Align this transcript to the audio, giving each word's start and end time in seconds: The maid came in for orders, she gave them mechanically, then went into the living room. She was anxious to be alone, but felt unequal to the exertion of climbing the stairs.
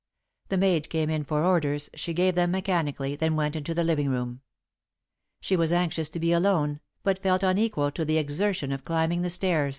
The 0.49 0.57
maid 0.57 0.89
came 0.89 1.11
in 1.11 1.23
for 1.25 1.43
orders, 1.45 1.87
she 1.93 2.15
gave 2.15 2.33
them 2.33 2.49
mechanically, 2.49 3.15
then 3.15 3.35
went 3.35 3.55
into 3.55 3.75
the 3.75 3.83
living 3.83 4.09
room. 4.09 4.41
She 5.39 5.55
was 5.55 5.71
anxious 5.71 6.09
to 6.09 6.19
be 6.19 6.31
alone, 6.31 6.79
but 7.03 7.21
felt 7.21 7.43
unequal 7.43 7.91
to 7.91 8.03
the 8.03 8.17
exertion 8.17 8.71
of 8.71 8.83
climbing 8.83 9.21
the 9.21 9.29
stairs. 9.29 9.69